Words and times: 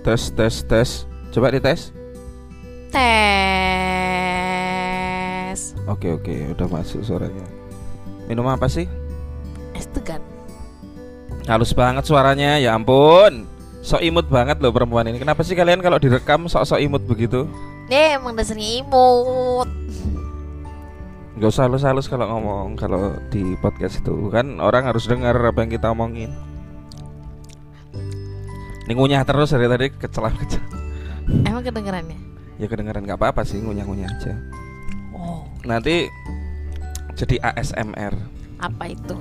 Tes 0.00 0.32
tes 0.32 0.64
tes. 0.64 1.04
Coba 1.28 1.52
dites. 1.52 1.92
Tes. 2.88 3.20
Oke 5.84 6.16
oke, 6.16 6.56
udah 6.56 6.66
masuk 6.72 7.04
suaranya. 7.04 7.44
Minum 8.24 8.48
apa 8.48 8.64
sih? 8.64 8.88
Es 9.76 9.84
tegan. 9.92 10.24
Halus 11.44 11.76
banget 11.76 12.08
suaranya, 12.08 12.56
ya 12.56 12.72
ampun. 12.72 13.44
Sok 13.84 14.00
imut 14.00 14.24
banget 14.32 14.56
loh 14.64 14.72
perempuan 14.72 15.04
ini. 15.08 15.20
Kenapa 15.20 15.44
sih 15.44 15.52
kalian 15.52 15.84
kalau 15.84 16.00
direkam 16.00 16.48
sok-sok 16.48 16.80
imut 16.80 17.04
begitu? 17.04 17.44
Nih 17.92 18.16
emang 18.16 18.32
dasarnya 18.32 18.80
imut. 18.80 19.68
Gak 21.40 21.48
usah 21.48 21.68
halus-halus 21.68 22.08
kalau 22.08 22.28
ngomong 22.28 22.76
kalau 22.76 23.16
di 23.32 23.56
podcast 23.64 24.00
itu 24.04 24.28
kan 24.32 24.60
orang 24.60 24.88
harus 24.88 25.04
dengar 25.08 25.36
apa 25.36 25.60
yang 25.64 25.72
kita 25.72 25.92
omongin. 25.92 26.32
Ini 28.90 28.98
ngunyah 28.98 29.22
terus 29.22 29.54
dari 29.54 29.70
tadi 29.70 29.86
kecelah 29.94 30.34
kecelah. 30.34 30.70
Emang 31.46 31.62
kedengerannya? 31.62 32.18
Ya 32.58 32.66
kedengeran 32.66 33.06
nggak 33.06 33.22
apa-apa 33.22 33.46
sih 33.46 33.62
ngunyah-ngunyah 33.62 34.10
aja. 34.10 34.34
Oh, 35.14 35.46
Nanti 35.62 36.10
jadi 37.14 37.38
ASMR. 37.38 38.18
apa 38.58 38.90
itu? 38.90 39.14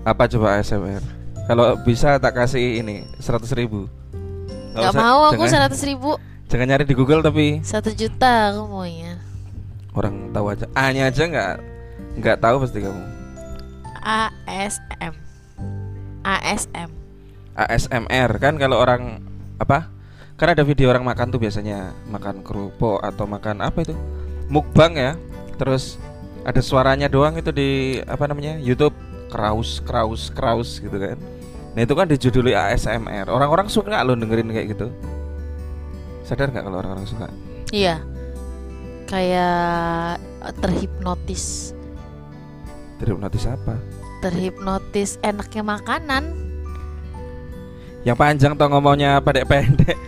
Apa 0.00 0.24
coba 0.32 0.56
ASMR? 0.56 1.04
Kalau 1.44 1.76
bisa 1.84 2.16
tak 2.16 2.40
kasih 2.40 2.80
ini 2.80 3.04
100 3.20 3.52
ribu. 3.52 3.84
Gak 4.72 4.96
mau 4.96 5.28
aku 5.28 5.44
seratus 5.44 5.84
ribu, 5.84 6.16
jangan 6.48 6.72
nyari 6.72 6.88
di 6.88 6.96
Google 6.96 7.20
tapi 7.20 7.60
satu 7.60 7.92
juta 7.92 8.54
aku 8.54 8.64
maunya. 8.64 9.20
orang 9.92 10.32
tahu 10.32 10.56
aja. 10.56 10.64
A-nya 10.72 11.12
aja 11.12 11.28
nggak 11.28 11.52
nggak 12.16 12.36
tahu 12.40 12.64
pasti 12.64 12.80
kamu. 12.80 13.02
ASM. 14.00 15.12
ASM. 16.24 16.99
ASMR 17.56 18.30
kan 18.38 18.54
kalau 18.56 18.78
orang 18.80 19.22
apa? 19.60 19.90
Kan 20.40 20.56
ada 20.56 20.64
video 20.64 20.88
orang 20.88 21.04
makan 21.04 21.28
tuh 21.28 21.40
biasanya 21.42 21.92
makan 22.08 22.40
kerupuk 22.40 23.02
atau 23.04 23.28
makan 23.28 23.60
apa 23.60 23.84
itu? 23.84 23.94
Mukbang 24.48 24.96
ya. 24.96 25.12
Terus 25.60 26.00
ada 26.42 26.64
suaranya 26.64 27.12
doang 27.12 27.36
itu 27.36 27.52
di 27.52 28.00
apa 28.08 28.24
namanya? 28.24 28.56
YouTube 28.56 28.96
kraus 29.28 29.84
kraus 29.84 30.32
kraus 30.32 30.80
gitu 30.80 30.96
kan. 30.96 31.20
Nah 31.76 31.80
itu 31.86 31.94
kan 31.94 32.08
dijuduli 32.08 32.56
ASMR. 32.56 33.30
Orang-orang 33.30 33.70
suka 33.70 34.02
loh 34.02 34.16
dengerin 34.16 34.50
kayak 34.50 34.74
gitu. 34.74 34.88
Sadar 36.26 36.50
nggak 36.50 36.64
kalau 36.66 36.78
orang-orang 36.82 37.06
suka? 37.06 37.26
Iya. 37.70 38.02
Kayak 39.06 40.18
eh, 40.46 40.54
terhipnotis. 40.58 41.74
Terhipnotis 42.98 43.44
apa? 43.46 43.78
Terhipnotis 44.24 45.20
enaknya 45.20 45.62
makanan. 45.62 46.24
Yang 48.04 48.16
panjang 48.16 48.52
toh 48.56 48.68
ngomongnya 48.72 49.20
pendek-pendek. 49.20 49.98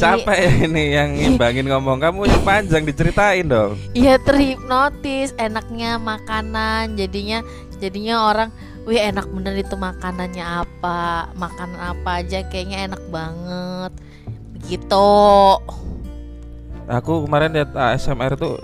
Capek 0.00 0.64
ini 0.64 0.96
yang 0.96 1.12
ngimbangin 1.12 1.68
ngomong. 1.68 2.00
Kamu 2.00 2.24
yang 2.24 2.42
panjang 2.46 2.88
diceritain 2.88 3.44
dong. 3.44 3.76
Iya 3.92 4.16
terhipnotis. 4.22 5.36
Enaknya 5.36 6.00
makanan. 6.00 6.96
Jadinya 6.96 7.44
jadinya 7.76 8.24
orang 8.24 8.48
wih 8.88 8.96
enak 8.96 9.28
bener 9.28 9.60
itu 9.60 9.76
makanannya 9.76 10.64
apa? 10.64 11.28
Makanan 11.36 11.80
apa 11.98 12.24
aja? 12.24 12.40
Kayaknya 12.48 12.78
enak 12.88 13.02
banget. 13.12 13.92
Gitu 14.64 15.08
Aku 16.90 17.22
kemarin 17.22 17.54
lihat 17.54 17.70
ASMR 17.70 18.34
tuh 18.34 18.58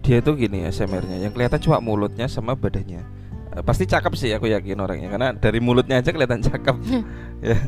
dia 0.00 0.24
tuh 0.24 0.32
gini 0.32 0.64
ASMR-nya 0.64 1.20
yang 1.20 1.32
kelihatan 1.36 1.60
cuma 1.60 1.76
mulutnya 1.76 2.24
sama 2.24 2.56
badannya. 2.56 3.04
Eh, 3.52 3.62
Pasti 3.66 3.84
cakep 3.84 4.12
sih 4.16 4.32
aku 4.32 4.48
yakin 4.48 4.80
orangnya. 4.80 5.12
Karena 5.12 5.28
dari 5.36 5.60
mulutnya 5.60 6.00
aja 6.00 6.08
kelihatan 6.08 6.40
cakep. 6.40 6.76
ya. 7.40 7.58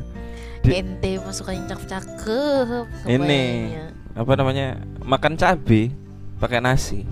Ente 0.62 1.18
masuk 1.18 1.50
yang 1.50 1.66
cakep 1.66 1.86
cakep 1.90 2.84
Ini. 3.10 3.74
Apa 4.14 4.38
namanya? 4.38 4.78
Makan 5.02 5.34
cabe 5.34 5.90
pakai 6.38 6.62
nasi. 6.62 7.02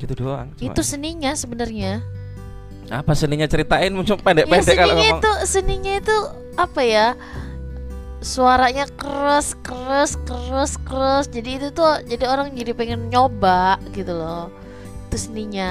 Gitu 0.00 0.12
doang. 0.16 0.52
cuma. 0.56 0.72
itu 0.72 0.80
seninya 0.80 1.32
sebenarnya 1.36 2.04
apa 2.90 3.18
seninya 3.18 3.50
ceritain 3.50 3.90
muncul 3.90 4.14
ya 4.14 4.22
pendek-pendek 4.22 4.74
kalau 4.78 4.94
seninya 4.94 5.10
ngomong. 5.10 5.18
itu 5.18 5.32
seninya 5.46 5.92
itu 5.98 6.16
apa 6.54 6.80
ya 6.86 7.06
suaranya 8.22 8.86
keras 8.94 9.58
keras 9.60 10.14
keras 10.22 10.78
keras 10.86 11.24
jadi 11.26 11.50
itu 11.62 11.68
tuh 11.74 11.98
jadi 12.06 12.24
orang 12.30 12.54
jadi 12.54 12.72
pengen 12.78 13.10
nyoba 13.10 13.82
gitu 13.90 14.14
loh 14.14 14.54
itu 15.10 15.16
seninya 15.18 15.70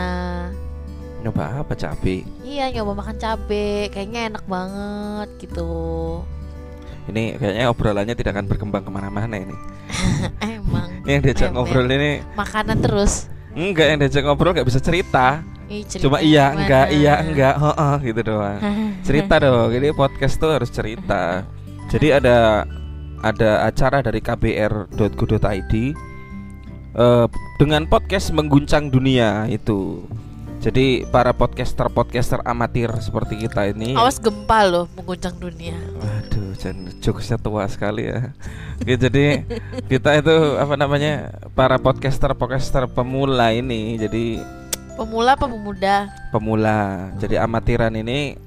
Nyoba 1.25 1.65
apa 1.65 1.73
cabe? 1.73 2.21
Iya 2.39 2.69
nyoba 2.69 3.01
makan 3.01 3.17
cabe 3.17 3.89
Kayaknya 3.89 4.29
enak 4.29 4.45
banget 4.45 5.29
gitu 5.41 5.69
Ini 7.05 7.37
kayaknya 7.37 7.65
obrolannya 7.67 8.13
tidak 8.13 8.37
akan 8.37 8.45
berkembang 8.45 8.81
ke 8.81 8.89
mana-mana 8.89 9.35
ini. 9.35 9.57
Emang 10.53 10.89
Ini 11.01 11.09
yang 11.11 11.21
diajak 11.21 11.49
Emang. 11.49 11.65
ngobrol 11.65 11.89
ini 11.89 12.21
Makanan 12.33 12.77
terus 12.77 13.25
enggak 13.51 13.87
yang 13.87 13.99
diajak 13.99 14.21
ngobrol 14.21 14.51
nggak 14.51 14.67
bisa 14.67 14.77
cerita. 14.77 15.39
Ih, 15.65 15.81
Cuma 15.87 16.19
iya 16.19 16.51
gimana? 16.51 16.59
enggak 16.61 16.85
iya 16.93 17.13
enggak 17.23 17.55
heeh 17.57 17.95
gitu 18.05 18.21
doang. 18.21 18.59
cerita 19.07 19.35
dong 19.39 19.69
jadi 19.71 19.85
podcast 19.95 20.35
tuh 20.37 20.51
harus 20.53 20.69
cerita 20.69 21.41
jadi 21.93 22.21
ada 22.21 22.37
ada 23.23 23.65
acara 23.65 24.05
dari 24.05 24.21
kbr.go.id 24.21 25.73
eh, 26.93 27.25
dengan 27.57 27.81
podcast 27.87 28.29
mengguncang 28.29 28.91
dunia 28.91 29.47
itu 29.47 30.05
jadi 30.65 31.05
para 31.13 31.29
podcaster 31.29 31.85
podcaster 31.93 32.41
amatir 32.41 32.89
seperti 32.97 33.45
kita 33.45 33.69
ini 33.69 33.93
Awas 33.93 34.17
gempa 34.17 34.65
loh 34.65 34.89
mengguncang 34.97 35.37
dunia 35.37 35.77
waduh 36.01 36.57
jokesnya 36.97 37.37
tua 37.37 37.69
sekali 37.69 38.09
ya 38.09 38.33
Oke, 38.81 38.97
jadi 38.97 39.45
kita 39.93 40.17
itu 40.19 40.35
apa 40.57 40.73
namanya 40.73 41.37
para 41.53 41.77
podcaster 41.77 42.33
podcaster 42.33 42.89
pemula 42.89 43.53
ini 43.53 44.01
jadi 44.01 44.41
Pemula 44.95 45.35
apa 45.35 45.51
pemuda? 45.51 46.07
pemula. 46.31 47.11
Jadi 47.19 47.35
amatiran 47.35 47.91
ini 47.99 48.39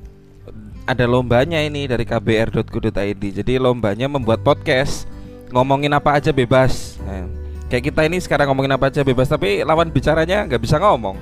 ada 0.89 1.05
lombanya 1.05 1.61
ini 1.61 1.85
dari 1.85 2.09
kbr.go.id. 2.09 3.21
Jadi 3.45 3.61
lombanya 3.61 4.09
membuat 4.09 4.41
podcast 4.41 5.05
ngomongin 5.53 5.93
apa 5.93 6.17
aja 6.17 6.33
bebas. 6.33 6.97
Nah, 7.05 7.29
kayak 7.69 7.93
kita 7.93 8.01
ini 8.09 8.17
sekarang 8.17 8.49
ngomongin 8.49 8.73
apa 8.73 8.89
aja 8.89 9.05
bebas, 9.05 9.29
tapi 9.29 9.61
lawan 9.61 9.93
bicaranya 9.93 10.49
nggak 10.49 10.65
bisa 10.65 10.81
ngomong. 10.81 11.21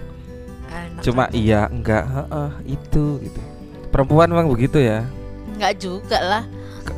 Enak 0.97 1.05
Cuma 1.05 1.25
aja. 1.29 1.37
iya, 1.37 1.61
enggak, 1.69 2.05
heeh, 2.09 2.51
itu 2.81 3.21
gitu. 3.21 3.41
Perempuan 3.93 4.33
memang 4.33 4.49
begitu 4.49 4.81
ya. 4.81 5.05
Enggak 5.53 5.73
juga 5.81 6.19
lah 6.21 6.45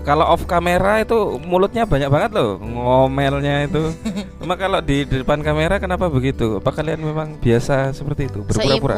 kalau 0.04 0.24
off 0.24 0.44
kamera 0.44 1.00
itu 1.04 1.16
mulutnya 1.44 1.84
banyak 1.88 2.08
banget 2.08 2.30
loh 2.36 2.60
ngomelnya 2.60 3.68
itu. 3.68 3.92
Cuma 4.40 4.56
kalau 4.56 4.80
di 4.80 5.04
depan 5.04 5.40
kamera 5.40 5.80
kenapa 5.80 6.08
begitu? 6.08 6.60
Apa 6.60 6.72
kalian 6.72 7.00
memang 7.00 7.36
biasa 7.40 7.92
seperti 7.92 8.28
itu 8.28 8.44
berpura-pura? 8.44 8.96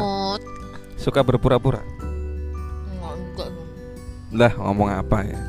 Suka 0.99 1.19
berpura-pura? 1.23 1.81
Lah 4.31 4.51
ngomong 4.55 4.87
apa 4.87 5.27
ya? 5.27 5.41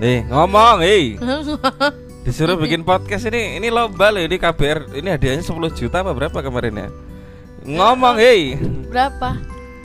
Eh 0.00 0.24
ngomong, 0.26 0.80
eh 0.80 1.14
disuruh 2.24 2.56
bikin 2.56 2.82
podcast 2.82 3.28
ini, 3.28 3.60
ini 3.60 3.68
lomba 3.68 4.08
loh 4.12 4.20
ini 4.24 4.36
KBR, 4.40 4.96
ini 4.96 5.08
hadiahnya 5.12 5.44
10 5.44 5.76
juta 5.76 6.00
apa 6.00 6.16
berapa 6.16 6.38
kemarin 6.40 6.74
ya? 6.74 6.88
Ngomong, 7.70 8.16
eh 8.18 8.58
Berapa? 8.90 9.38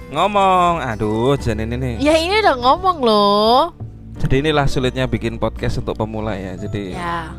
ngomong, 0.06 0.80
aduh 0.86 1.36
jangan 1.36 1.66
ini 1.66 1.76
nih. 1.76 1.96
Ya 2.00 2.14
ini 2.16 2.40
udah 2.40 2.56
ngomong 2.56 2.98
loh 3.04 3.74
Jadi 4.22 4.46
inilah 4.46 4.64
sulitnya 4.70 5.10
bikin 5.10 5.36
podcast 5.36 5.82
untuk 5.82 5.98
pemula 5.98 6.38
ya. 6.38 6.56
Jadi 6.56 6.96
Ya 6.96 7.30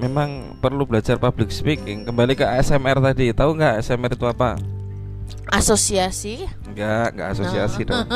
memang 0.00 0.56
perlu 0.58 0.88
belajar 0.88 1.20
public 1.20 1.52
speaking. 1.52 2.08
Kembali 2.08 2.32
ke 2.32 2.42
ASMR 2.42 2.98
tadi, 2.98 3.30
tahu 3.36 3.52
nggak 3.54 3.84
ASMR 3.84 4.12
itu 4.16 4.26
apa? 4.26 4.56
Asosiasi 5.50 6.46
Enggak, 6.66 7.14
enggak 7.14 7.28
asosiasi 7.36 7.80
dong. 7.84 8.06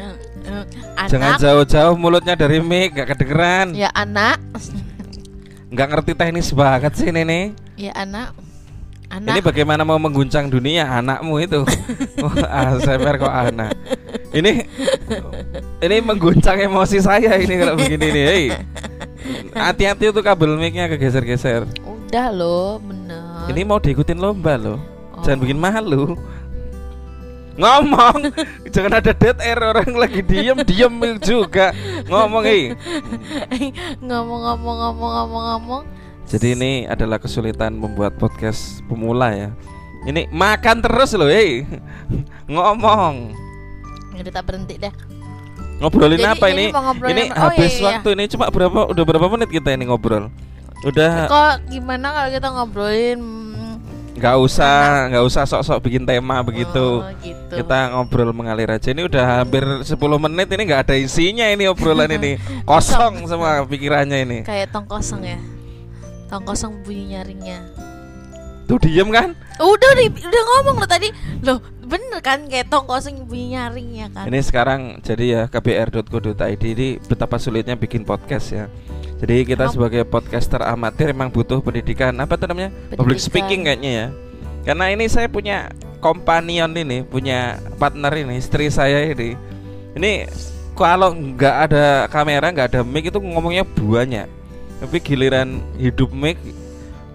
Anak 1.00 1.08
Jangan 1.10 1.32
jauh-jauh 1.40 1.96
mulutnya 1.98 2.36
dari 2.38 2.62
mic, 2.62 2.94
enggak 2.94 3.16
kedengeran. 3.16 3.72
Ya 3.74 3.90
anak 3.92 4.38
Nggak 5.70 5.86
ngerti 5.86 6.12
teknis 6.18 6.50
banget 6.54 6.92
sih 6.98 7.08
ini 7.10 7.22
nih. 7.26 7.44
Ya 7.78 7.92
anak 7.96 8.36
Ini 9.10 9.42
Anak 9.42 9.50
bagaimana 9.50 9.82
mau 9.82 9.98
mengguncang 9.98 10.46
dunia 10.46 10.86
anakmu 10.86 11.42
itu? 11.42 11.66
ASMR 12.62 13.18
kok 13.18 13.34
anak. 13.34 13.74
Ini 14.30 14.62
ini 15.82 15.96
mengguncang 15.98 16.62
emosi 16.62 17.02
saya 17.02 17.34
ini 17.42 17.58
kalau 17.58 17.74
begini 17.74 18.06
nih. 18.06 18.24
Hei. 18.30 18.44
Hati-hati 19.50 20.14
tuh 20.14 20.22
kabel 20.22 20.54
mic-nya 20.54 20.86
kegeser-geser. 20.86 21.66
Udah 21.82 22.30
loh 22.30 22.78
bener 22.78 23.50
Ini 23.50 23.66
mau 23.66 23.82
diikutin 23.82 24.14
lomba 24.14 24.54
loh. 24.54 24.78
Oh. 24.78 25.26
Jangan 25.26 25.42
bikin 25.42 25.58
malu. 25.58 26.14
Ngomong, 27.58 28.30
jangan 28.70 29.02
ada 29.02 29.10
dead 29.10 29.36
air 29.42 29.58
orang 29.58 29.90
lagi 29.92 30.22
diem 30.22 30.62
diem 30.62 31.18
juga 31.18 31.74
ngomong 32.06 32.46
hei. 32.46 32.78
Ngomong-ngomong 34.06 34.76
ngomong-ngomong 34.86 35.44
ngomong 35.50 35.82
Jadi 36.30 36.54
ini 36.54 36.72
adalah 36.86 37.18
kesulitan 37.18 37.74
membuat 37.74 38.14
podcast 38.14 38.78
pemula 38.86 39.34
ya. 39.34 39.50
Ini 40.06 40.30
makan 40.30 40.78
terus 40.78 41.10
loh, 41.18 41.26
hei. 41.26 41.66
Ngomong. 42.52 43.34
Udah 44.14 44.32
tak 44.36 44.44
berhenti 44.52 44.76
dah 44.76 44.92
Ngobrolin 45.80 46.20
Jadi- 46.20 46.28
apa 46.28 46.46
ini? 46.52 46.64
ngobrolin 46.68 47.12
Ini 47.16 47.24
apa? 47.32 47.34
Oh, 47.34 47.40
habis 47.48 47.72
iya, 47.72 47.80
iya. 47.80 47.86
waktu 47.88 48.08
ini 48.12 48.24
cuma 48.28 48.46
berapa 48.52 48.80
udah 48.92 49.04
berapa 49.08 49.26
menit 49.32 49.48
kita 49.48 49.72
ini 49.72 49.88
ngobrol? 49.88 50.28
Udah 50.84 51.24
Kok 51.24 51.72
gimana 51.72 52.06
kalau 52.12 52.28
kita 52.28 52.48
ngobrolin 52.52 53.20
nggak 54.10 54.36
usah 54.36 55.08
nggak 55.08 55.24
usah 55.24 55.42
sok-sok 55.48 55.80
bikin 55.88 56.04
tema 56.04 56.44
begitu. 56.44 57.00
oh, 57.00 57.08
gitu. 57.24 57.64
Kita 57.64 57.96
ngobrol 57.96 58.36
mengalir 58.36 58.68
aja. 58.68 58.92
Ini 58.92 59.08
udah 59.08 59.24
hampir 59.40 59.64
10 59.64 59.96
menit 59.96 60.52
ini 60.52 60.62
nggak 60.68 60.82
ada 60.84 60.94
isinya 61.00 61.48
ini 61.48 61.64
obrolan 61.64 62.12
ini. 62.12 62.36
Kosong 62.68 63.24
semua 63.24 63.64
pikirannya 63.64 64.18
ini. 64.20 64.38
kayak 64.44 64.68
tong 64.68 64.84
kosong 64.84 65.24
ya. 65.24 65.40
Tong 66.30 66.46
kosong 66.46 66.86
bunyi 66.86 67.18
nyaringnya. 67.18 67.58
Tuh 68.70 68.78
diem 68.78 69.10
kan? 69.10 69.34
Udah 69.58 69.92
di, 69.98 70.06
udah 70.06 70.42
ngomong 70.46 70.78
lo 70.78 70.86
tadi. 70.86 71.10
Loh, 71.42 71.58
bener 71.82 72.22
kan 72.22 72.46
kayak 72.46 72.70
tong 72.70 72.86
kosong 72.86 73.26
bunyi 73.26 73.58
nyaringnya 73.58 74.14
kan. 74.14 74.30
Ini 74.30 74.38
sekarang 74.46 75.02
jadi 75.02 75.24
ya 75.26 75.42
kbr.co.id 75.50 76.62
ini 76.62 77.02
betapa 77.02 77.34
sulitnya 77.42 77.74
bikin 77.74 78.06
podcast 78.06 78.54
ya. 78.54 78.70
Jadi 79.18 79.42
kita 79.42 79.66
Emang- 79.68 79.74
sebagai 79.74 80.02
podcaster 80.06 80.62
amatir 80.62 81.10
emang 81.10 81.34
butuh 81.34 81.58
pendidikan 81.60 82.14
apa 82.16 82.38
tuh 82.38 82.46
namanya? 82.46 82.70
Public 82.94 83.18
Pendidikan. 83.18 83.26
speaking 83.26 83.60
kayaknya 83.66 83.90
ya. 83.90 84.06
Karena 84.70 84.86
ini 84.94 85.04
saya 85.10 85.26
punya 85.26 85.68
companion 85.98 86.70
ini, 86.72 87.02
punya 87.02 87.58
partner 87.76 88.12
ini, 88.14 88.38
istri 88.38 88.70
saya 88.70 89.02
ini. 89.10 89.34
Ini 89.98 90.30
kalau 90.78 91.10
nggak 91.12 91.56
ada 91.68 92.06
kamera, 92.06 92.54
nggak 92.54 92.68
ada 92.70 92.80
mic 92.86 93.10
itu 93.10 93.18
ngomongnya 93.18 93.66
banyak. 93.66 94.39
Tapi 94.80 94.96
giliran 94.98 95.60
hidup 95.76 96.08
mic 96.10 96.40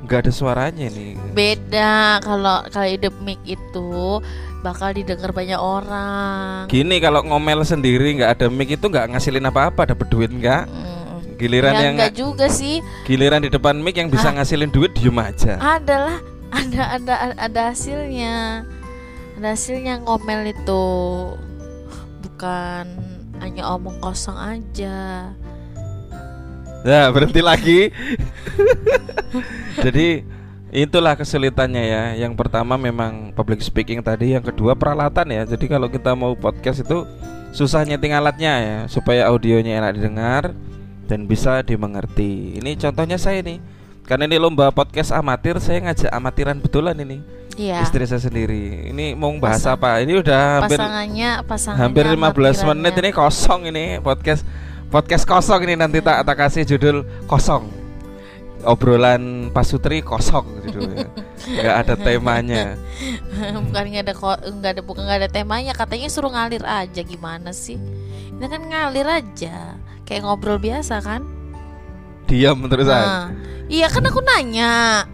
nggak 0.06 0.30
ada 0.30 0.32
suaranya 0.32 0.86
nih. 0.86 1.18
Beda 1.34 2.22
kalau 2.22 2.62
kalau 2.70 2.86
hidup 2.86 3.18
mic 3.26 3.42
itu 3.44 4.22
bakal 4.62 4.94
didengar 4.94 5.34
banyak 5.34 5.58
orang. 5.58 6.70
Gini 6.70 7.02
kalau 7.02 7.26
ngomel 7.26 7.66
sendiri 7.66 8.14
nggak 8.22 8.32
ada 8.38 8.48
mic 8.50 8.70
itu 8.70 8.86
nggak 8.86 9.18
ngasilin 9.18 9.50
apa-apa, 9.50 9.90
dapat 9.90 10.08
duit 10.10 10.30
nggak? 10.30 10.70
Mm. 10.70 10.94
Giliran 11.36 11.74
ya 11.74 11.82
yang 11.90 11.96
enggak 12.00 12.16
juga 12.16 12.48
sih. 12.48 12.80
giliran 13.04 13.44
di 13.44 13.50
depan 13.50 13.76
mic 13.76 13.98
yang 13.98 14.08
bisa 14.08 14.30
Ah. 14.30 14.40
ngasilin 14.40 14.70
duit 14.70 14.94
diem 14.94 15.18
aja. 15.18 15.58
Adalah 15.58 16.22
ada 16.54 16.82
ada 17.02 17.14
ada 17.36 17.62
hasilnya. 17.74 18.64
Ada 19.36 19.58
hasilnya 19.58 20.06
ngomel 20.06 20.54
itu. 20.54 20.86
Bukan 22.22 22.86
hanya 23.42 23.64
omong 23.74 24.00
kosong 24.00 24.38
aja. 24.38 25.28
Nah 26.86 27.10
berhenti 27.10 27.42
lagi. 27.42 27.90
Jadi 29.86 30.22
itulah 30.70 31.18
kesulitannya 31.18 31.84
ya. 31.84 32.04
Yang 32.14 32.38
pertama 32.38 32.78
memang 32.78 33.34
public 33.34 33.66
speaking 33.66 34.06
tadi, 34.06 34.38
yang 34.38 34.46
kedua 34.46 34.78
peralatan 34.78 35.28
ya. 35.34 35.44
Jadi 35.50 35.66
kalau 35.66 35.90
kita 35.90 36.14
mau 36.14 36.38
podcast 36.38 36.86
itu 36.86 37.04
susah 37.52 37.82
nyeting 37.88 38.14
alatnya 38.14 38.54
ya, 38.62 38.78
supaya 38.86 39.28
audionya 39.32 39.82
enak 39.82 39.98
didengar 39.98 40.44
dan 41.10 41.26
bisa 41.26 41.66
dimengerti. 41.66 42.62
Ini 42.62 42.78
contohnya 42.78 43.18
saya 43.18 43.42
nih. 43.42 43.60
Karena 44.06 44.30
ini 44.30 44.38
lomba 44.38 44.70
podcast 44.70 45.10
amatir, 45.10 45.58
saya 45.58 45.82
ngajak 45.82 46.14
amatiran 46.14 46.62
betulan 46.62 46.94
ini. 47.02 47.26
Iya. 47.58 47.82
Istri 47.82 48.06
saya 48.06 48.22
sendiri. 48.22 48.94
Ini 48.94 49.18
mau 49.18 49.32
bahas 49.42 49.64
Pasang- 49.64 49.80
apa? 49.82 50.04
Ini 50.04 50.14
udah 50.22 50.42
hampir 50.62 50.78
Pasangannya 50.78 51.30
pasangannya 51.48 51.82
hampir 51.82 52.06
15 52.06 52.22
amatirannya. 52.62 52.66
menit 52.70 52.94
ini 53.02 53.10
kosong 53.16 53.62
ini 53.72 53.86
podcast 54.04 54.44
podcast 54.90 55.26
kosong 55.26 55.66
ini 55.66 55.76
nanti 55.80 56.00
tak 56.02 56.26
tak 56.26 56.38
kasih 56.38 56.64
judul 56.66 57.06
kosong. 57.26 57.68
Obrolan 58.66 59.54
Pasutri 59.54 60.02
kosong 60.02 60.66
gitu 60.66 60.90
ya 60.90 61.06
nggak 61.62 61.76
ada 61.86 61.94
temanya. 61.94 62.74
Bukan 63.70 63.84
nggak 63.94 64.04
ada 64.10 64.14
nggak 64.42 64.72
ada 64.74 64.82
bukan 64.82 65.06
nggak 65.06 65.20
ada 65.22 65.30
temanya 65.30 65.74
katanya 65.78 66.10
suruh 66.10 66.34
ngalir 66.34 66.66
aja 66.66 67.02
gimana 67.06 67.54
sih? 67.54 67.78
Ini 68.34 68.46
kan 68.50 68.62
ngalir 68.66 69.06
aja 69.06 69.78
kayak 70.10 70.26
ngobrol 70.26 70.58
biasa 70.58 70.98
kan? 71.06 71.22
Diam 72.26 72.66
terus 72.66 72.90
aja. 72.90 73.30
Nah, 73.30 73.38
iya 73.70 73.86
kan 73.86 74.02
aku 74.02 74.18
nanya 74.26 75.06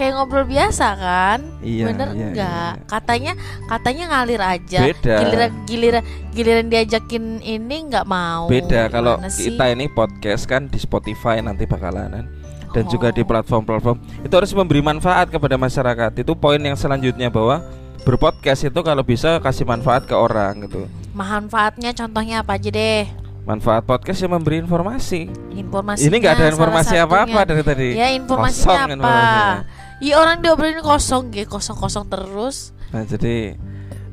kayak 0.00 0.16
ngobrol 0.16 0.48
biasa 0.48 0.86
kan? 0.96 1.38
Iya, 1.60 1.92
bener 1.92 2.08
iya, 2.16 2.24
enggak? 2.32 2.72
iya. 2.80 2.88
katanya 2.88 3.32
katanya 3.68 4.04
ngalir 4.08 4.40
aja. 4.40 4.80
Beda. 4.88 5.16
giliran 5.20 5.50
giliran 5.68 6.04
giliran 6.32 6.66
diajakin 6.72 7.24
ini 7.44 7.76
nggak 7.92 8.08
mau. 8.08 8.48
Beda 8.48 8.88
kalau 8.88 9.20
sih? 9.28 9.52
kita 9.52 9.68
ini 9.68 9.92
podcast 9.92 10.48
kan 10.48 10.64
di 10.66 10.80
Spotify 10.80 11.44
nanti 11.44 11.68
bakalan. 11.68 12.24
Dan 12.70 12.86
juga 12.86 13.10
di 13.10 13.20
Oh. 13.20 13.26
platform-platform. 13.26 13.98
Itu 14.22 14.30
harus 14.30 14.54
memberi 14.54 14.78
manfaat 14.78 15.26
kepada 15.26 15.58
masyarakat. 15.58 16.22
Itu 16.22 16.38
poin 16.38 16.62
yang 16.62 16.78
selanjutnya 16.78 17.26
bahwa 17.26 17.66
berpodcast 18.06 18.70
itu 18.70 18.80
kalau 18.80 19.02
bisa 19.02 19.42
kasih 19.42 19.66
manfaat 19.66 20.06
ke 20.06 20.14
orang 20.14 20.64
gitu. 20.64 20.86
Manfaatnya 21.10 21.90
contohnya 21.92 22.46
apa 22.46 22.54
aja 22.56 22.70
deh? 22.70 23.10
Manfaat 23.42 23.82
podcast 23.82 24.22
yang 24.22 24.38
memberi 24.38 24.62
informasi. 24.62 25.26
Informasi 25.50 26.06
ini 26.06 26.22
nggak 26.22 26.34
ada 26.38 26.46
informasi 26.48 26.94
apa-apa 26.94 27.42
dari 27.42 27.62
tadi. 27.66 27.88
Ya 27.98 28.14
informasinya 28.14 28.62
Kosong 28.62 28.78
apa? 28.86 28.94
informasinya. 28.94 29.79
Iya 30.00 30.16
orang 30.16 30.40
diobrolin 30.40 30.80
kosong 30.80 31.28
gitu 31.30 31.46
kosong 31.46 31.76
kosong 31.76 32.04
terus. 32.08 32.72
Nah 32.90 33.04
jadi 33.04 33.54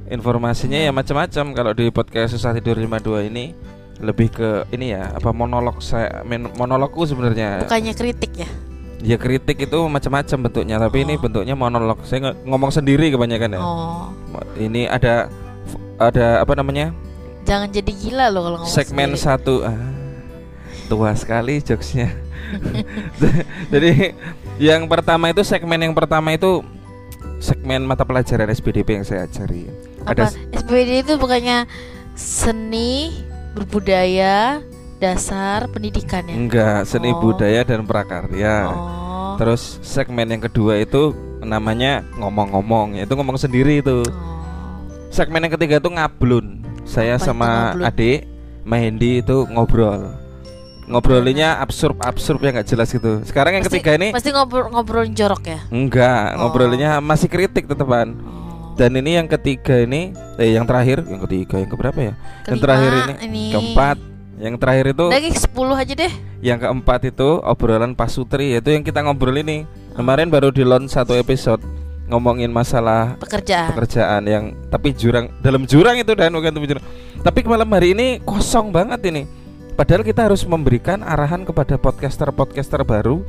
informasinya 0.07 0.77
ya 0.77 0.91
macam-macam. 0.91 1.45
Kalau 1.51 1.71
di 1.71 1.87
podcast 1.89 2.35
susah 2.35 2.51
tidur 2.51 2.75
52 2.75 3.27
ini 3.27 3.55
lebih 3.97 4.29
ke 4.29 4.49
ini 4.69 4.93
ya 4.93 5.09
apa 5.09 5.33
monolog 5.33 5.79
saya 5.79 6.21
monologku 6.53 7.07
sebenarnya. 7.07 7.63
Bukannya 7.65 7.93
kritik 7.95 8.35
ya? 8.35 8.49
Ya 8.97 9.15
kritik 9.15 9.57
itu 9.61 9.79
macam-macam 9.87 10.37
bentuknya 10.49 10.75
tapi 10.77 11.05
ini 11.05 11.15
Oh. 11.15 11.21
bentuknya 11.21 11.55
monolog. 11.55 12.03
Saya 12.03 12.35
ngomong 12.43 12.69
sendiri 12.69 13.07
kebanyakan 13.09 13.55
ya. 13.55 13.59
Oh. 13.61 14.11
Ini 14.59 14.91
ada 14.91 15.31
ada 15.97 16.41
apa 16.43 16.53
namanya? 16.53 16.91
Jangan 17.47 17.71
jadi 17.71 17.91
gila 17.95 18.27
loh 18.27 18.41
kalau 18.43 18.57
ngomong 18.59 18.75
segmen 18.75 19.15
sendiri. 19.15 19.23
satu. 19.23 19.53
Ah, 19.63 19.77
tua 20.87 21.11
sekali 21.13 21.59
jokesnya 21.59 22.09
jadi 23.73 24.15
yang 24.57 24.87
pertama 24.87 25.29
itu 25.29 25.43
segmen 25.43 25.77
yang 25.77 25.93
pertama 25.93 26.33
itu 26.33 26.63
segmen 27.37 27.85
mata 27.85 28.01
pelajaran 28.01 28.49
SPDP 28.49 28.97
yang 28.97 29.05
saya 29.05 29.27
ajari 29.27 29.67
apa 30.01 30.31
ada 30.31 30.33
SPD 30.55 31.03
itu 31.05 31.13
bukannya 31.19 31.67
seni 32.17 33.13
berbudaya 33.53 34.63
dasar 34.97 35.69
pendidikan 35.69 36.25
ya 36.25 36.33
Enggak, 36.33 36.79
seni 36.89 37.13
Oh. 37.13 37.21
budaya 37.21 37.61
dan 37.61 37.85
prakarya. 37.85 38.73
oh 38.73 39.37
Terus 39.37 39.77
segmen 39.85 40.25
yang 40.25 40.41
kedua 40.41 40.81
itu 40.81 41.13
namanya 41.45 42.01
ngomong-ngomong, 42.17 42.97
itu 42.97 43.13
ngomong 43.13 43.37
sendiri 43.37 43.85
itu. 43.85 44.01
oh. 44.01 44.33
Segmen 45.13 45.45
yang 45.45 45.53
ketiga 45.53 45.77
itu 45.77 45.89
ngablun. 45.93 46.65
Saya 46.89 47.21
Apa 47.21 47.29
sama 47.29 47.49
adik 47.77 48.25
Mahendi 48.65 49.21
itu 49.21 49.45
ngobrol. 49.45 50.17
Ngobrolinnya 50.87 51.59
absurd-absurd 51.59 52.39
ya 52.39 52.49
nggak 52.55 52.67
jelas 52.67 52.87
gitu. 52.89 53.19
Sekarang 53.27 53.59
yang 53.59 53.63
Pasti- 53.67 53.83
ketiga 53.83 53.91
ini 53.95 54.07
pasti 54.09 54.31
ngobrol 54.31 54.71
ngobrolin 54.71 55.11
jorok 55.11 55.43
ya 55.43 55.59
enggak, 55.67 56.25
Oh. 56.33 56.47
ngobrolinnya 56.47 57.03
masih 57.03 57.27
kritik 57.27 57.67
tetepan. 57.67 58.15
oh. 58.15 58.71
Dan 58.77 58.93
ini 58.93 59.17
yang 59.17 59.27
ketiga 59.27 59.73
ini, 59.77 60.13
eh 60.37 60.53
yang 60.53 60.63
terakhir, 60.63 61.01
yang 61.03 61.19
ketiga, 61.25 61.57
yang 61.57 61.67
keberapa 61.67 61.97
ya? 61.99 62.13
yang 62.13 62.45
Kelima, 62.45 62.61
terakhir 62.61 62.91
ini, 62.93 63.13
ini. 63.25 63.43
keempat, 63.49 63.97
yang 64.37 64.55
terakhir 64.55 64.85
itu 64.93 65.05
lagi 65.09 65.31
10 65.33 65.75
aja 65.75 65.93
deh 65.97 66.13
Yang 66.39 66.59
keempat 66.61 66.99
itu 67.09 67.29
obrolan 67.41 67.97
Pasutri 67.97 68.53
Itu 68.53 68.69
yang 68.69 68.85
kita 68.85 69.01
ngobrol 69.01 69.33
ini 69.33 69.65
Kemarin 69.97 70.29
baru 70.29 70.53
di 70.53 70.61
launch 70.61 70.93
satu 70.93 71.17
episode 71.17 71.57
Ngomongin 72.05 72.53
masalah 72.53 73.17
pekerjaan 73.17 73.73
pekerjaan 73.73 74.21
yang 74.23 74.53
Tapi 74.69 74.93
jurang 74.93 75.33
Dalam 75.41 75.65
jurang 75.65 75.97
itu 75.97 76.13
dan 76.13 76.29
bukan 76.29 76.53
jurang 76.53 76.85
Tapi 77.17 77.39
malam 77.43 77.65
hari 77.65 77.97
ini 77.97 78.21
kosong 78.21 78.69
banget 78.69 79.01
ini 79.09 79.25
Padahal 79.77 80.01
kita 80.01 80.25
harus 80.25 80.41
memberikan 80.41 81.05
arahan 81.05 81.45
kepada 81.45 81.77
podcaster-podcaster 81.77 82.81
baru 82.81 83.21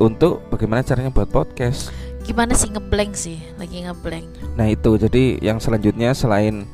Untuk 0.00 0.40
bagaimana 0.48 0.80
caranya 0.80 1.12
buat 1.12 1.28
podcast. 1.28 1.92
Gimana 2.24 2.56
sih 2.56 2.72
ngeblank 2.72 3.12
sih? 3.12 3.38
Lagi 3.54 3.84
ngeblank. 3.84 4.56
Nah 4.56 4.66
itu. 4.66 4.96
Jadi 4.96 5.36
yang 5.38 5.60
selanjutnya 5.60 6.16
selain 6.16 6.64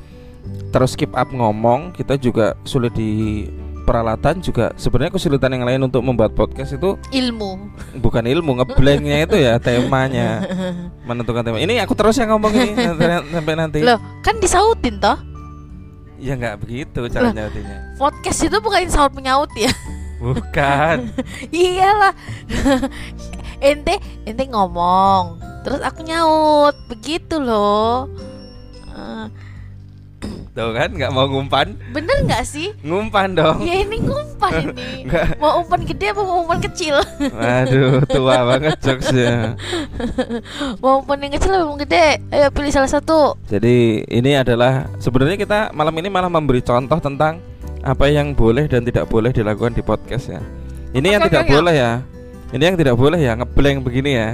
Terus 0.71 0.95
keep 0.95 1.13
up 1.13 1.29
ngomong 1.29 1.91
Kita 1.93 2.15
juga 2.15 2.55
sulit 2.63 2.95
di 2.95 3.45
peralatan 3.83 4.39
juga. 4.39 4.69
Sebenarnya 4.77 5.17
kesulitan 5.17 5.49
yang 5.51 5.65
lain 5.65 5.81
untuk 5.83 6.05
membuat 6.05 6.37
podcast 6.37 6.77
itu 6.77 7.01
ilmu. 7.09 7.73
bukan 7.97 8.21
ilmu 8.21 8.61
ngeblanknya 8.61 9.25
itu 9.25 9.41
ya 9.41 9.57
temanya. 9.65 10.45
Menentukan 11.09 11.41
tema. 11.41 11.57
Ini 11.57 11.81
aku 11.89 11.97
terus 11.97 12.21
yang 12.21 12.37
ngomong 12.37 12.53
ini 12.53 12.77
nanti- 12.77 13.25
sampai 13.33 13.55
nanti. 13.57 13.79
Loh 13.81 13.97
kan 14.21 14.37
disautin 14.39 15.01
toh 15.01 15.17
ya 16.19 16.35
nggak 16.35 16.59
begitu 16.61 17.07
cara 17.09 17.31
nyautinya 17.31 17.95
podcast 17.95 18.43
itu 18.43 18.59
bukan 18.59 18.91
saut 18.91 19.15
menyaut 19.15 19.51
ya? 19.55 19.71
Bukan. 20.19 21.15
Iyalah. 21.55 22.11
Ente 23.63 23.99
ente 24.23 24.45
ngomong 24.51 25.39
terus 25.67 25.83
aku 25.83 26.07
nyaut. 26.07 26.75
Begitu 26.87 27.39
loh 27.43 28.07
tuh 30.59 30.75
kan 30.75 30.91
nggak 30.91 31.12
mau 31.15 31.31
ngumpan 31.31 31.79
bener 31.95 32.19
nggak 32.27 32.43
sih 32.43 32.75
ngumpan 32.83 33.38
dong 33.38 33.62
ya 33.62 33.87
ini 33.87 34.03
ngumpan 34.03 34.53
ini 34.67 34.91
Nggak. 35.07 35.38
mau 35.38 35.62
umpan 35.62 35.81
gede 35.87 36.07
apa 36.11 36.23
mau 36.27 36.37
umpan 36.43 36.59
kecil 36.67 36.99
aduh 37.38 38.03
tua 38.11 38.43
banget 38.50 38.75
jokesnya 38.83 39.55
mau 40.83 40.99
umpan 40.99 41.23
yang 41.23 41.33
kecil 41.38 41.53
apa 41.55 41.62
yang 41.71 41.81
gede 41.87 42.07
ayo 42.35 42.47
pilih 42.50 42.73
salah 42.75 42.91
satu 42.91 43.38
jadi 43.47 44.03
ini 44.11 44.35
adalah 44.35 44.91
sebenarnya 44.99 45.38
kita 45.38 45.59
malam 45.71 45.95
ini 45.95 46.11
malah 46.11 46.27
memberi 46.27 46.59
contoh 46.59 46.99
tentang 46.99 47.38
apa 47.87 48.11
yang 48.11 48.35
boleh 48.35 48.67
dan 48.67 48.83
tidak 48.83 49.07
boleh 49.07 49.31
dilakukan 49.31 49.73
di 49.73 49.83
podcast 49.87 50.35
ya. 50.35 50.43
Ini 50.93 51.15
yang 51.15 51.23
tidak 51.31 51.47
boleh 51.47 51.75
ya. 51.79 51.93
Ini 52.50 52.62
yang 52.73 52.77
tidak 52.77 52.97
boleh 52.99 53.21
ya 53.21 53.33
ngeblank 53.38 53.87
begini 53.87 54.11
ya. 54.19 54.29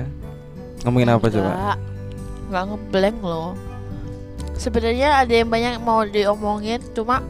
Ngomongin 0.87 1.13
apa 1.13 1.27
coba? 1.29 1.77
Enggak 2.49 2.65
ngeblank 2.73 3.17
loh. 3.21 3.53
Sebenarnya 4.55 5.23
ada 5.23 5.35
yang 5.35 5.51
banyak 5.51 5.83
mau 5.83 6.03
diomongin 6.07 6.81
cuma 6.95 7.21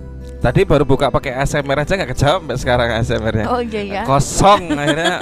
Tadi 0.44 0.60
baru 0.68 0.84
buka 0.84 1.08
pakai 1.08 1.40
ASMR 1.40 1.84
aja 1.84 1.96
nggak 1.96 2.10
kejawab 2.12 2.40
sampai 2.44 2.56
sekarang 2.60 2.88
ASMR-nya. 3.00 3.46
oh 3.48 3.60
iya 3.64 3.82
ya. 3.82 4.02
Kosong 4.04 4.76
akhirnya 4.76 5.16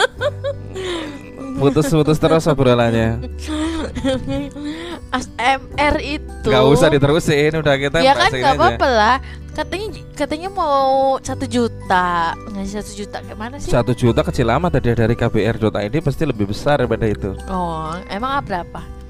putus-putus 1.62 2.18
terus 2.18 2.44
obrolannya. 2.50 3.22
ASMR 5.14 5.94
itu 6.02 6.48
Gak 6.50 6.64
usah 6.66 6.88
diterusin 6.90 7.54
udah 7.54 7.74
kita 7.78 7.96
Ya 8.02 8.18
kan 8.18 8.30
nggak 8.34 8.54
apa-apa 8.58 8.88
lah. 8.88 9.16
Katanya 9.52 10.00
katanya 10.16 10.48
mau 10.48 11.20
satu 11.20 11.44
juta 11.44 12.32
ngasih 12.56 12.80
satu 12.80 12.92
juta 12.96 13.16
gimana 13.22 13.54
sih? 13.60 13.68
Satu 13.68 13.92
juta 13.92 14.24
kecil 14.24 14.48
amat 14.48 14.80
tadi 14.80 14.96
dari 14.96 15.12
KBR.id 15.12 15.94
pasti 16.00 16.24
lebih 16.24 16.50
besar 16.50 16.80
daripada 16.82 17.04
itu. 17.06 17.36
Oh 17.46 17.92
emang 18.08 18.40
berapa? 18.42 19.01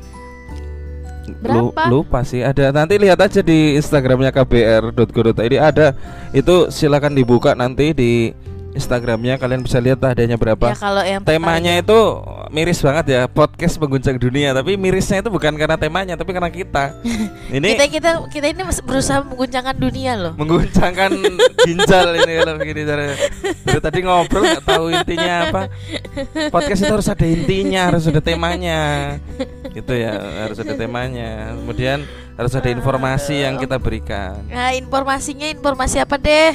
Lu- 1.34 1.70
Berapa? 1.72 1.82
lupa 1.88 2.20
sih. 2.22 2.40
Ada 2.40 2.70
nanti 2.70 2.96
lihat 2.96 3.18
aja 3.18 3.40
di 3.40 3.74
Instagramnya 3.74 4.30
kbr.go.id 4.30 5.54
ada. 5.54 5.96
Itu 6.30 6.68
silakan 6.68 7.12
dibuka 7.12 7.52
nanti 7.52 7.92
di 7.92 8.10
Instagramnya 8.72 9.36
kalian 9.36 9.60
bisa 9.60 9.76
lihat 9.76 10.00
adanya 10.00 10.40
berapa. 10.40 10.72
Ya 10.72 10.76
kalau 10.76 11.04
yang 11.04 11.20
Temanya 11.20 11.76
tertarik- 11.76 11.84
itu 11.84 12.00
miris 12.52 12.80
banget 12.80 13.04
ya 13.08 13.20
podcast 13.24 13.76
mengguncang 13.76 14.16
dunia 14.16 14.52
tapi 14.52 14.76
mirisnya 14.76 15.20
itu 15.20 15.28
bukan 15.28 15.52
karena 15.56 15.76
temanya 15.76 16.16
tapi 16.16 16.32
karena 16.32 16.48
kita. 16.48 16.96
Ini 17.52 17.76
kita 17.76 17.84
kita 17.92 18.10
kita 18.32 18.46
ini 18.48 18.64
berusaha 18.80 19.20
mengguncangkan 19.20 19.76
dunia 19.76 20.12
loh. 20.16 20.32
mengguncangkan 20.40 21.12
ginjal 21.68 22.16
ini 22.16 22.32
kalau 22.40 22.56
begini 22.56 22.80
caranya. 22.88 23.16
Dari 23.60 23.80
tadi 23.84 23.98
ngobrol 24.00 24.40
nggak 24.42 24.64
tahu 24.64 24.84
intinya 24.88 25.34
apa. 25.44 25.62
Podcast 26.48 26.80
itu 26.80 26.92
harus 26.96 27.08
ada 27.12 27.26
intinya, 27.28 27.92
harus 27.92 28.08
ada 28.08 28.24
temanya. 28.24 28.80
Gitu 29.72 29.92
ya, 29.96 30.12
harus 30.44 30.60
ada 30.60 30.76
temanya. 30.76 31.56
Kemudian 31.56 32.04
harus 32.36 32.52
ada 32.52 32.68
informasi 32.68 33.40
yang 33.40 33.56
kita 33.56 33.80
berikan. 33.80 34.44
Nah 34.48 34.76
informasinya 34.76 35.48
informasi 35.48 35.96
apa 35.96 36.16
deh? 36.16 36.52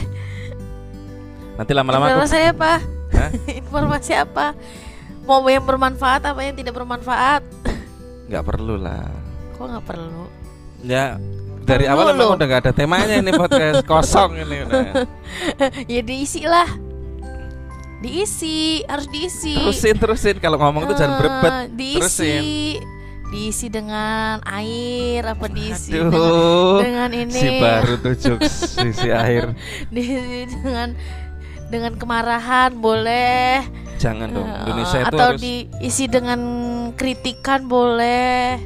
Nanti 1.57 1.71
lama-lama 1.73 2.05
aku 2.05 2.21
Informasi 2.21 2.37
apa? 2.53 2.71
Hah? 3.13 3.29
informasi 3.65 4.11
apa? 4.13 4.53
Mau 5.25 5.41
yang 5.49 5.65
bermanfaat 5.65 6.23
apa 6.23 6.39
yang 6.39 6.55
tidak 6.55 6.77
bermanfaat? 6.77 7.41
nggak 8.27 8.43
perlu 8.43 8.75
lah. 8.77 9.07
Kok 9.55 9.65
nggak 9.65 9.85
perlu? 9.87 10.23
Ya 10.83 11.15
dari 11.63 11.83
Perlu 11.83 11.93
awal 11.99 12.05
loh. 12.05 12.15
memang 12.15 12.29
udah 12.37 12.45
nggak 12.47 12.61
ada 12.63 12.71
temanya 12.71 13.15
ini 13.17 13.31
podcast 13.33 13.83
kosong 13.91 14.35
ini 14.37 14.63
udah. 14.63 15.03
ya 15.91 16.01
diisi 16.01 16.45
lah. 16.45 16.69
Diisi, 17.97 18.85
harus 18.85 19.09
diisi. 19.09 19.57
Terusin 19.57 19.95
terusin 19.97 20.35
kalau 20.37 20.61
ngomong 20.61 20.85
itu 20.85 20.93
jangan 20.93 21.11
Ah, 21.11 21.19
berebet. 21.19 21.51
Diisi. 21.73 21.97
Terusin. 21.97 22.43
Diisi 23.27 23.67
dengan 23.67 24.39
air 24.47 25.19
apa 25.19 25.51
diisi 25.51 25.91
dengan, 25.91 26.15
Aduh. 26.15 26.79
dengan 26.79 27.09
ini 27.11 27.35
Si 27.35 27.47
baru 27.59 27.93
tuh 27.99 28.15
jokes 28.15 28.79
sisi 28.79 29.11
air. 29.11 29.51
diisi 29.93 30.47
dengan 30.47 30.95
dengan 31.67 31.93
kemarahan 31.99 32.71
boleh 32.79 33.67
Jangan 33.97 34.29
dong. 34.31 34.47
Eh, 34.47 34.61
Indonesia 34.63 34.99
itu 35.03 35.07
atau 35.11 35.27
harus 35.35 35.41
diisi 35.43 36.05
dengan 36.07 36.39
kritikan 36.95 37.67
boleh 37.67 38.61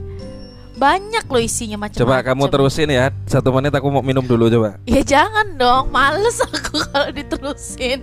banyak 0.76 1.30
loh 1.30 1.38
isinya 1.38 1.78
macam 1.78 2.02
Coba 2.02 2.26
kamu 2.26 2.50
terusin 2.50 2.90
ya 2.90 3.14
Satu 3.30 3.54
menit 3.54 3.70
aku 3.70 3.94
mau 3.94 4.02
minum 4.02 4.26
dulu 4.26 4.50
coba 4.50 4.82
ya 4.90 5.06
jangan 5.06 5.54
dong 5.54 5.94
males 5.94 6.42
aku 6.42 6.82
kalau 6.90 7.14
diterusin 7.14 8.02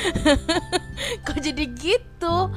kok 1.24 1.38
jadi 1.40 1.64
gitu 1.72 2.52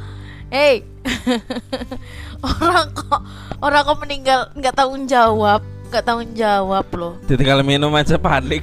hey. 0.53 0.86
Orang 2.45 2.93
kok 2.93 3.22
orang 3.60 3.81
kok 3.83 3.98
meninggal 4.03 4.39
nggak 4.53 4.75
tanggung 4.77 5.10
jawab 5.10 5.65
nggak 5.89 6.03
tanggung 6.05 6.33
jawab 6.38 6.86
loh. 6.93 7.13
Ditinggal 7.25 7.65
minum 7.65 7.93
aja 7.93 8.17
panik 8.22 8.62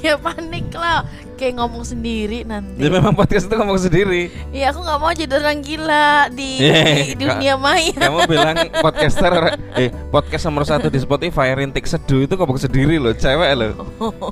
ya 0.00 0.14
panik 0.16 0.72
lah. 0.72 1.04
Kayak 1.34 1.56
ngomong 1.56 1.82
sendiri 1.82 2.44
nanti. 2.44 2.76
Ya 2.78 2.88
memang 2.88 3.12
podcast 3.12 3.48
itu 3.48 3.54
ngomong 3.54 3.80
sendiri. 3.80 4.28
Ya 4.50 4.68
aku 4.68 4.80
nggak 4.80 4.98
mau 4.98 5.08
jadi 5.08 5.34
orang 5.34 5.60
gila 5.60 6.08
di, 6.28 6.60
Eh, 6.60 6.84
di 7.08 7.14
dunia 7.18 7.56
maya. 7.56 7.96
Kamu 7.96 8.18
bilang 8.26 8.56
podcaster 8.76 9.30
orang- 9.30 9.56
Eh 9.72 9.88
podcast 10.08 10.44
nomor 10.44 10.64
satu 10.64 10.86
di 10.86 10.96
Spotify 10.96 11.54
Rintik 11.54 11.84
Seduh 11.84 12.22
itu 12.22 12.34
ngomong 12.34 12.58
sendiri 12.58 12.96
loh 12.96 13.12
Cewek 13.12 13.52
loh. 13.54 13.72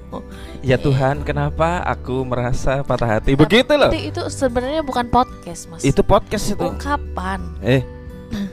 Ya 0.61 0.77
Tuhan 0.77 1.23
kenapa 1.23 1.81
aku 1.81 2.27
merasa 2.27 2.83
patah 2.83 3.17
hati? 3.17 3.33
Begitu 3.33 3.73
loh. 3.73 3.89
Tapi 3.89 4.11
itu 4.11 4.21
sebenarnya 4.27 4.83
bukan 4.83 5.09
podcast 5.09 5.65
mas. 5.67 5.81
Itu 5.81 6.03
podcast 6.03 6.51
itu. 6.51 6.61
Ungkapan. 6.61 7.41
Eh 7.63 7.81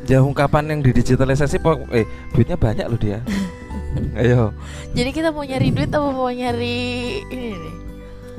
Ya 0.06 0.24
ungkapan 0.24 0.70
yang 0.70 0.80
didigitalisasi 0.80 1.60
po- 1.60 1.84
Eh 1.92 2.08
duitnya 2.32 2.56
banyak 2.56 2.88
loh 2.88 2.96
dia 2.96 3.20
Ayo. 4.20 4.52
Jadi 4.92 5.10
kita 5.16 5.32
mau 5.32 5.44
nyari 5.44 5.72
duit 5.72 5.92
apa 5.92 6.10
mau 6.12 6.32
nyari 6.32 6.78
ini 7.32 7.50
nih? 7.56 7.76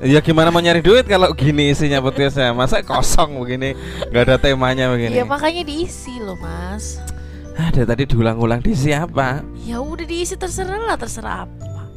Ya 0.04 0.20
gimana 0.20 0.52
mau 0.52 0.60
nyari 0.60 0.84
duit 0.84 1.08
kalau 1.08 1.32
gini 1.32 1.72
isinya 1.72 2.04
podcastnya? 2.04 2.52
Masa 2.52 2.84
kosong 2.84 3.40
begini? 3.40 3.72
Nggak 4.12 4.22
ada 4.28 4.36
temanya 4.36 4.92
begini. 4.92 5.16
Ya 5.16 5.24
makanya 5.24 5.64
diisi 5.64 6.20
loh 6.20 6.36
mas. 6.36 7.00
Dari 7.56 7.88
tadi 7.88 8.04
diulang-ulang 8.04 8.60
di 8.60 8.76
siapa? 8.76 9.40
Ya 9.64 9.80
udah 9.80 10.04
diisi 10.04 10.36
terserah 10.36 10.76
lah 10.76 11.00
terserah 11.00 11.48
apa. 11.48 11.88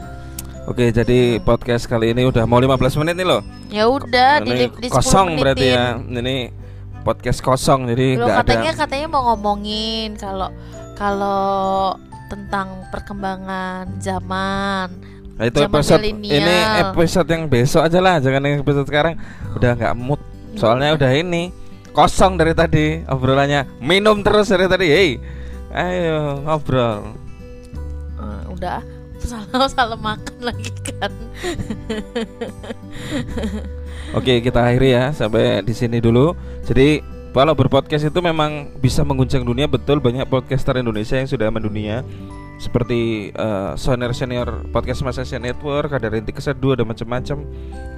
Oke 0.71 0.95
jadi 0.95 1.43
podcast 1.43 1.91
kali 1.91 2.15
ini 2.15 2.23
udah 2.23 2.47
mau 2.47 2.63
15 2.63 2.79
menit 3.03 3.19
nih 3.19 3.27
loh. 3.27 3.41
Ya 3.67 3.91
udah 3.91 4.39
di, 4.47 4.51
di, 4.55 4.65
di 4.79 4.87
10 4.87 4.95
kosong 4.95 5.27
berarti 5.35 5.67
ya. 5.67 5.99
Ini 5.99 6.55
podcast 7.03 7.43
kosong 7.43 7.91
jadi 7.91 8.15
Loh, 8.15 8.27
nggak 8.31 8.47
katanya 8.47 8.71
ada 8.71 8.79
katanya 8.85 9.07
mau 9.11 9.21
ngomongin 9.33 10.15
kalau 10.15 10.51
kalau 10.95 11.95
tentang 12.29 12.85
perkembangan 12.93 13.97
zaman. 13.97 14.87
Nah, 15.39 15.45
itu 15.47 15.59
zaman 15.65 15.73
episode 15.73 16.03
milenial. 16.03 16.39
ini 16.39 16.55
episode 16.83 17.27
yang 17.31 17.43
besok 17.47 17.81
aja 17.87 17.99
lah 17.99 18.15
jangan 18.21 18.45
yang 18.45 18.61
episode 18.61 18.87
sekarang. 18.87 19.17
Udah 19.57 19.73
nggak 19.73 19.95
mood. 19.97 20.21
Soalnya 20.55 20.93
udah 20.93 21.11
ini 21.15 21.49
kosong 21.91 22.37
dari 22.37 22.53
tadi 22.53 23.01
obrolannya. 23.09 23.65
Minum 23.81 24.21
terus 24.21 24.53
dari 24.53 24.69
tadi 24.69 24.87
hei. 24.87 25.11
Ayo 25.73 26.45
ngobrol. 26.45 27.17
Eh, 28.19 28.43
udah 28.53 28.79
salah 29.19 29.67
salah 29.67 29.99
makan 29.99 30.37
lagi 30.43 30.71
kan. 30.85 31.09
Oke 34.17 34.41
kita 34.41 34.65
akhiri 34.65 34.89
ya 34.95 35.13
sampai 35.15 35.63
di 35.63 35.71
sini 35.71 36.01
dulu. 36.01 36.33
Jadi 36.65 37.18
kalau 37.31 37.53
berpodcast 37.53 38.09
itu 38.09 38.19
memang 38.19 38.73
bisa 38.81 39.05
mengguncang 39.05 39.45
dunia 39.45 39.69
betul 39.69 40.01
banyak 40.01 40.25
podcaster 40.27 40.77
Indonesia 40.81 41.15
yang 41.15 41.29
sudah 41.29 41.47
mendunia 41.53 42.01
seperti 42.59 43.31
eh, 43.31 43.71
senior 43.79 44.11
senior 44.11 44.67
podcast 44.75 44.99
Mas 45.07 45.15
Asia 45.15 45.39
Network, 45.39 45.95
ada 45.95 46.11
Rintik 46.11 46.43
Kesedu, 46.43 46.75
ada 46.75 46.83
macam-macam 46.83 47.47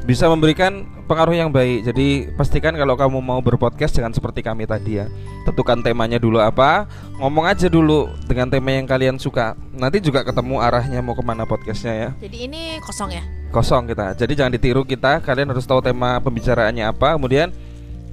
bisa 0.06 0.30
memberikan 0.30 0.86
pengaruh 1.10 1.34
yang 1.34 1.50
baik. 1.50 1.90
Jadi 1.90 2.30
pastikan 2.38 2.78
kalau 2.78 2.94
kamu 2.94 3.18
mau 3.26 3.42
berpodcast 3.42 3.98
jangan 3.98 4.14
seperti 4.14 4.46
kami 4.46 4.70
tadi 4.70 5.02
ya. 5.02 5.10
Tentukan 5.50 5.82
temanya 5.82 6.22
dulu 6.22 6.38
apa, 6.38 6.86
ngomong 7.18 7.50
aja 7.50 7.66
dulu 7.66 8.06
dengan 8.30 8.54
tema 8.54 8.78
yang 8.78 8.86
kalian 8.86 9.18
suka. 9.18 9.58
Nanti 9.74 9.98
juga 9.98 10.22
ketemu 10.22 10.62
arahnya 10.62 11.02
mau 11.02 11.18
ke 11.18 11.26
mana 11.26 11.50
podcastnya 11.50 11.94
ya 11.98 12.10
jadi 12.22 12.38
ini 12.46 12.62
kosong 12.86 13.18
ya 13.18 13.26
kosong 13.50 13.90
kita. 13.90 14.14
Jadi 14.14 14.34
jangan 14.38 14.54
ditiru 14.54 14.86
kita. 14.86 15.26
Kalian 15.26 15.52
harus 15.52 15.66
tahu 15.66 15.82
tema 15.82 16.22
pembicaraannya 16.22 16.86
apa. 16.86 17.18
Kemudian 17.18 17.50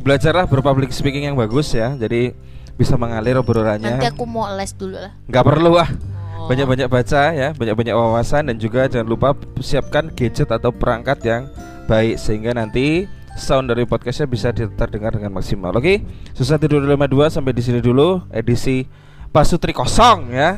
belajarlah 0.09 0.49
berpublic 0.49 0.89
speaking 0.89 1.29
yang 1.29 1.37
bagus 1.37 1.77
ya. 1.77 1.93
Jadi 1.93 2.33
bisa 2.81 2.97
mengalir 2.97 3.37
nanti 3.37 3.45
obrolannya. 3.45 4.01
aku 4.09 4.25
mau 4.25 4.49
les 4.57 4.73
dulu 4.73 4.97
lah 4.97 5.13
Nggak 5.29 5.45
perlu 5.45 5.77
ah. 5.77 5.91
Oh. 6.39 6.47
Banyak-banyak 6.49 6.89
baca 6.89 7.23
ya, 7.35 7.51
banyak-banyak 7.53 7.93
wawasan 7.93 8.49
dan 8.49 8.57
juga 8.57 8.87
jangan 8.89 9.11
lupa 9.11 9.35
siapkan 9.61 10.09
gadget 10.15 10.49
atau 10.49 10.71
perangkat 10.71 11.19
yang 11.27 11.51
baik 11.91 12.15
sehingga 12.15 12.55
nanti 12.55 13.11
sound 13.35 13.69
dari 13.69 13.83
podcastnya 13.83 14.31
bisa 14.31 14.55
terdengar 14.55 15.13
dengan 15.19 15.35
maksimal. 15.35 15.75
Oke, 15.75 16.01
susah 16.39 16.57
tidur 16.57 16.81
52 16.87 17.35
sampai 17.35 17.53
di 17.53 17.63
sini 17.67 17.83
dulu 17.83 18.23
edisi 18.31 18.87
Pasutri 19.29 19.77
kosong 19.77 20.33
ya. 20.33 20.57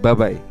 Bye 0.00 0.16
bye. 0.16 0.49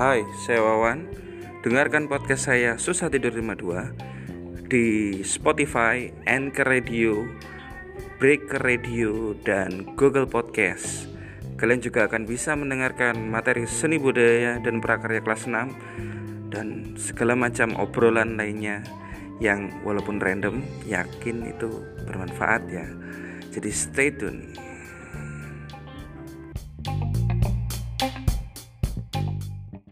Hai, 0.00 0.24
saya 0.32 0.64
Wawan. 0.64 1.12
Dengarkan 1.60 2.08
podcast 2.08 2.48
saya 2.48 2.80
Susah 2.80 3.12
Tidur 3.12 3.36
52 3.36 4.64
di 4.72 5.20
Spotify, 5.20 6.08
Anchor 6.24 6.64
Radio, 6.72 7.28
Breaker 8.16 8.64
Radio, 8.64 9.36
dan 9.44 9.92
Google 10.00 10.24
Podcast. 10.24 11.04
Kalian 11.60 11.84
juga 11.84 12.08
akan 12.08 12.24
bisa 12.24 12.56
mendengarkan 12.56 13.28
materi 13.28 13.68
seni 13.68 14.00
budaya 14.00 14.56
dan 14.64 14.80
prakarya 14.80 15.20
kelas 15.20 15.44
6 15.44 16.48
dan 16.48 16.96
segala 16.96 17.36
macam 17.36 17.76
obrolan 17.76 18.40
lainnya 18.40 18.80
yang 19.36 19.68
walaupun 19.84 20.16
random 20.16 20.64
yakin 20.88 21.44
itu 21.44 21.68
bermanfaat 22.08 22.64
ya 22.72 22.88
jadi 23.52 23.68
stay 23.68 24.08
tune 24.08 24.69